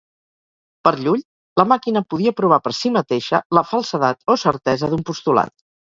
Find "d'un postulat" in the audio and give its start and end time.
4.95-5.55